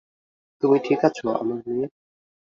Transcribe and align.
তুমি 0.63 0.77
ঠিক 0.85 0.99
আছে, 1.07 1.21
আমার 1.33 1.59
মেয়ে? 1.65 1.85